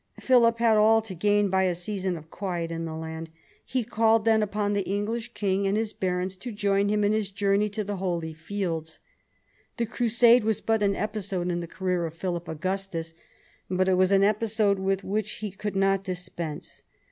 Philip 0.19 0.57
had 0.57 0.77
all 0.77 0.99
to 1.03 1.13
gain 1.13 1.49
by 1.51 1.65
a 1.65 1.75
season 1.75 2.17
of 2.17 2.31
quiet 2.31 2.71
in 2.71 2.85
the 2.85 2.95
land. 2.95 3.29
He 3.63 3.83
called 3.83 4.25
then 4.25 4.41
upon 4.41 4.73
the 4.73 4.81
English 4.89 5.31
king 5.35 5.67
and 5.67 5.77
his 5.77 5.93
barons 5.93 6.35
to 6.37 6.51
join 6.51 6.89
him 6.89 7.03
in 7.03 7.13
his 7.13 7.29
journey 7.29 7.69
to 7.69 7.83
the 7.83 7.97
holy 7.97 8.33
fields. 8.33 8.97
The 9.77 9.85
crusade 9.85 10.43
was 10.43 10.59
but 10.59 10.81
an 10.81 10.95
episode 10.95 11.49
in 11.51 11.59
the 11.59 11.67
career 11.67 12.07
of 12.07 12.13
ii 12.15 12.17
THE 12.17 12.39
BEGINNINGS 12.39 12.45
OF 12.47 12.61
PHILIPS 12.63 13.13
POWER 13.69 13.77
47 13.77 13.77
Philip 13.77 13.77
Augustus, 13.77 13.77
but 13.77 13.89
it 13.89 13.95
was 13.95 14.11
an 14.11 14.23
episode 14.23 14.79
with 14.79 15.03
which 15.03 15.31
he 15.33 15.51
could 15.51 15.75
not 15.75 16.03
dispense. 16.03 16.81